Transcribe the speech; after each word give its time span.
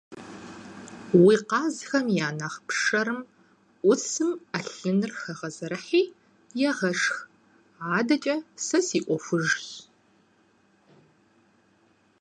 Уи 1.23 1.35
къазхэм 1.49 2.05
я 2.25 2.29
нэхъ 2.37 2.59
пшэрым 2.67 3.21
Ӏусым 3.85 4.31
Ӏэлъыныр 4.49 5.11
хэгъэзэрыхьи, 5.21 6.03
егъэшх, 6.69 7.15
адэкӀэ 7.97 8.35
сэ 8.65 8.79
си 8.87 8.99
Ӏуэхужщ. 9.05 9.59